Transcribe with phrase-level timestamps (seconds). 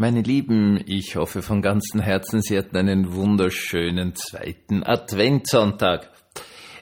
[0.00, 6.12] Meine Lieben, ich hoffe von ganzem Herzen, Sie hatten einen wunderschönen zweiten Adventssonntag.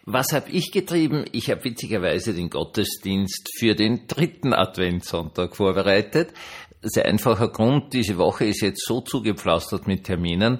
[0.05, 1.25] Was habe ich getrieben?
[1.33, 6.35] Ich habe witzigerweise den Gottesdienst für den dritten Adventssonntag vorbereitet.
[6.83, 10.59] Sehr einfacher Grund, diese Woche ist jetzt so zugepflastert mit Terminen,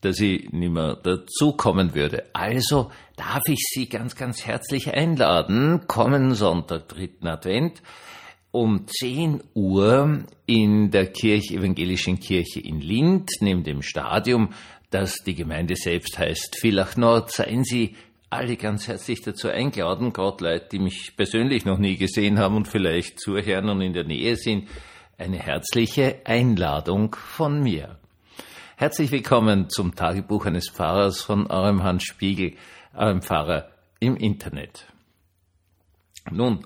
[0.00, 2.24] dass ich nicht mehr dazukommen würde.
[2.32, 7.82] Also darf ich Sie ganz, ganz herzlich einladen, kommenden Sonntag, dritten Advent,
[8.58, 14.52] um 10 Uhr in der Kirche, evangelischen Kirche in Lind, neben dem Stadium,
[14.90, 17.94] das die Gemeinde selbst heißt Villach Nord, seien Sie
[18.30, 22.66] alle ganz herzlich dazu eingeladen, gerade Leute, die mich persönlich noch nie gesehen haben und
[22.66, 24.68] vielleicht zuhören und in der Nähe sind,
[25.18, 28.00] eine herzliche Einladung von mir.
[28.74, 32.54] Herzlich willkommen zum Tagebuch eines Pfarrers von eurem Hans Spiegel,
[32.92, 33.68] eurem Pfarrer
[34.00, 34.84] im Internet.
[36.30, 36.64] Nun,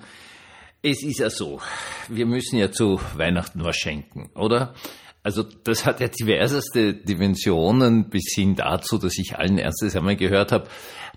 [0.82, 1.60] es ist ja so,
[2.08, 4.74] wir müssen ja zu Weihnachten was schenken, oder?
[5.22, 10.50] Also das hat ja diverseste Dimensionen bis hin dazu, dass ich allen Ernstes einmal gehört
[10.50, 10.66] habe,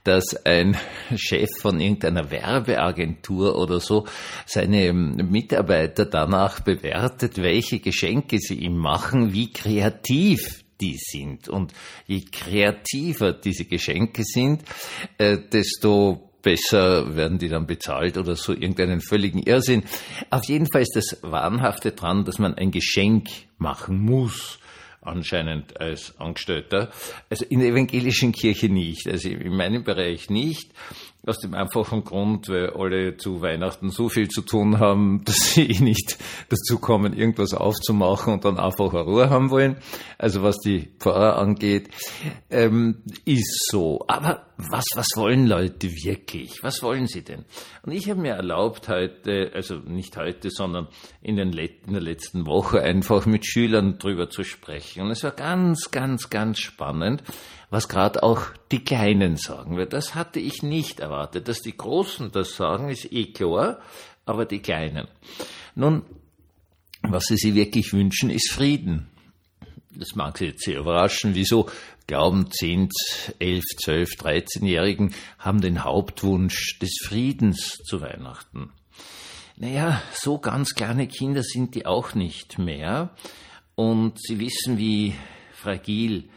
[0.03, 0.77] dass ein
[1.15, 4.05] Chef von irgendeiner Werbeagentur oder so
[4.45, 11.49] seine Mitarbeiter danach bewertet, welche Geschenke sie ihm machen, wie kreativ die sind.
[11.49, 11.73] Und
[12.05, 14.61] je kreativer diese Geschenke sind,
[15.17, 19.83] äh, desto besser werden die dann bezahlt oder so irgendeinen völligen Irrsinn.
[20.29, 24.59] Auf jeden Fall ist das Wahnhafte dran, dass man ein Geschenk machen muss
[25.01, 26.91] anscheinend als Angestellter.
[27.29, 30.71] Also in der evangelischen Kirche nicht, also in meinem Bereich nicht.
[31.27, 35.69] Aus dem einfachen Grund, weil alle zu Weihnachten so viel zu tun haben, dass sie
[35.69, 36.17] eh nicht
[36.49, 39.77] dazu kommen, irgendwas aufzumachen und dann einfach eine Ruhe haben wollen.
[40.17, 41.89] Also was die Pfarrer angeht,
[42.49, 44.03] ähm, ist so.
[44.07, 46.63] Aber was, was wollen Leute wirklich?
[46.63, 47.43] Was wollen sie denn?
[47.83, 50.87] Und ich habe mir erlaubt heute, also nicht heute, sondern
[51.21, 55.01] in, den, in der letzten Woche einfach mit Schülern drüber zu sprechen.
[55.01, 57.23] Und es war ganz, ganz, ganz spannend,
[57.75, 59.75] was gerade auch die Kleinen sagen.
[59.75, 61.49] Weil das hatte ich nicht erwartet.
[61.49, 63.81] Dass die Großen das sagen, ist eh klar,
[64.25, 65.09] aber die Kleinen.
[65.75, 66.03] Nun,
[67.01, 69.07] was sie sich wirklich wünschen, ist Frieden.
[69.91, 71.35] Das mag Sie jetzt sehr überraschen.
[71.35, 71.69] Wieso
[72.07, 72.91] glauben 10,
[73.39, 78.71] 11, 12, 13-Jährigen haben den Hauptwunsch des Friedens zu Weihnachten?
[79.57, 83.13] Naja, so ganz kleine Kinder sind die auch nicht mehr.
[83.75, 85.13] Und sie wissen, wie
[85.51, 86.29] fragil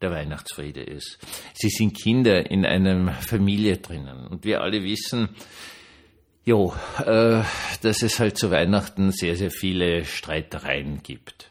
[0.00, 1.18] der Weihnachtsfriede ist.
[1.54, 4.26] Sie sind Kinder in einer Familie drinnen.
[4.26, 5.28] Und wir alle wissen,
[6.44, 7.42] jo, äh,
[7.82, 11.50] dass es halt zu Weihnachten sehr, sehr viele Streitereien gibt.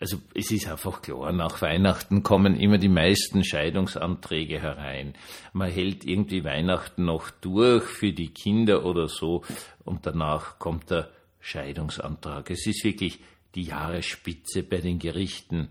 [0.00, 5.12] Also es ist einfach klar, nach Weihnachten kommen immer die meisten Scheidungsanträge herein.
[5.52, 9.44] Man hält irgendwie Weihnachten noch durch für die Kinder oder so
[9.84, 11.10] und danach kommt der
[11.40, 12.50] Scheidungsantrag.
[12.50, 13.20] Es ist wirklich
[13.54, 15.68] die Jahresspitze bei den Gerichten.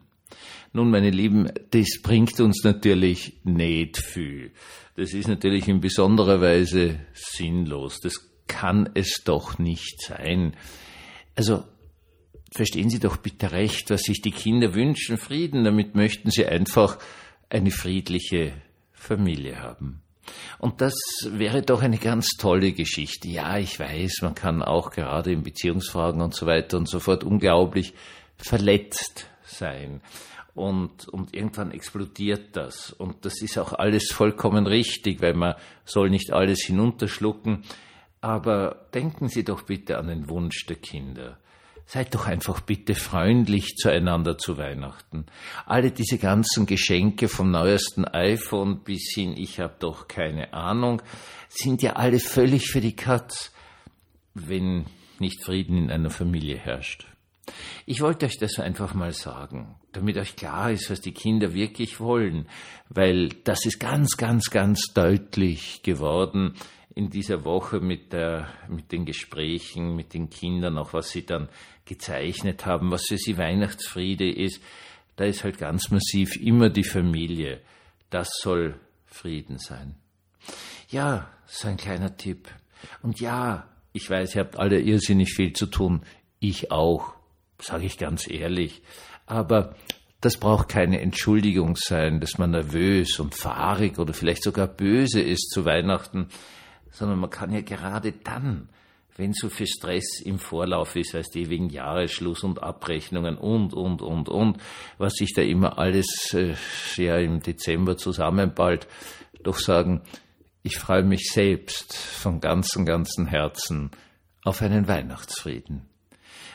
[0.72, 4.52] Nun, meine Lieben, das bringt uns natürlich nicht viel.
[4.96, 8.00] Das ist natürlich in besonderer Weise sinnlos.
[8.02, 10.56] Das kann es doch nicht sein.
[11.36, 11.64] Also,
[12.52, 15.64] verstehen Sie doch bitte recht, was sich die Kinder wünschen, Frieden.
[15.64, 17.00] Damit möchten sie einfach
[17.50, 18.54] eine friedliche
[18.92, 20.02] Familie haben.
[20.60, 20.94] Und das
[21.26, 23.28] wäre doch eine ganz tolle Geschichte.
[23.28, 27.24] Ja, ich weiß, man kann auch gerade in Beziehungsfragen und so weiter und so fort
[27.24, 27.94] unglaublich
[28.38, 30.02] verletzt sein.
[30.56, 32.92] Und, und irgendwann explodiert das.
[32.92, 35.56] Und das ist auch alles vollkommen richtig, weil man
[35.86, 37.64] soll nicht alles hinunterschlucken.
[38.22, 41.38] Aber denken Sie doch bitte an den Wunsch der Kinder.
[41.86, 45.26] Seid doch einfach bitte freundlich zueinander zu Weihnachten.
[45.66, 51.02] Alle diese ganzen Geschenke vom neuesten iPhone bis hin, ich habe doch keine Ahnung,
[51.48, 53.52] sind ja alle völlig für die Katz,
[54.36, 54.86] wenn
[55.18, 57.08] nicht Frieden in einer Familie herrscht.
[57.86, 62.00] Ich wollte euch das einfach mal sagen, damit euch klar ist, was die Kinder wirklich
[62.00, 62.48] wollen,
[62.90, 66.56] weil das ist ganz, ganz, ganz deutlich geworden
[66.96, 71.50] in dieser Woche mit, der, mit den Gesprächen mit den Kindern, auch was sie dann
[71.86, 74.62] gezeichnet haben, was für sie Weihnachtsfriede ist.
[75.16, 77.62] Da ist halt ganz massiv immer die Familie.
[78.10, 79.96] Das soll Frieden sein.
[80.90, 82.50] Ja, so ein kleiner Tipp.
[83.02, 86.02] Und ja, ich weiß, ihr habt alle irrsinnig viel zu tun.
[86.40, 87.14] Ich auch
[87.62, 88.82] sage ich ganz ehrlich.
[89.26, 89.76] Aber
[90.22, 95.50] das braucht keine Entschuldigung sein, dass man nervös und fahrig oder vielleicht sogar böse ist
[95.52, 96.28] zu Weihnachten,
[96.92, 98.70] sondern man kann ja gerade dann,
[99.16, 104.02] wenn so viel Stress im Vorlauf ist, weißt du, wegen Jahresschluss und Abrechnungen und, und,
[104.02, 104.58] und, und,
[104.98, 106.56] was sich da immer alles äh,
[106.96, 108.88] ja im Dezember zusammenballt,
[109.44, 110.02] doch sagen,
[110.64, 113.92] ich freue mich selbst von ganzem, ganzem Herzen
[114.44, 115.90] auf einen Weihnachtsfrieden.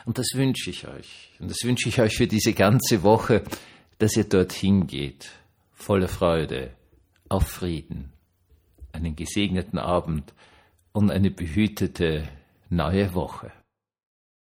[0.05, 1.31] Und das wünsche ich euch.
[1.39, 3.43] Und das wünsche ich euch für diese ganze Woche,
[3.97, 5.31] dass ihr dorthin geht,
[5.73, 6.71] voller Freude,
[7.27, 8.11] auf Frieden,
[8.91, 10.33] einen gesegneten Abend
[10.91, 12.27] und eine behütete
[12.69, 13.51] neue Woche.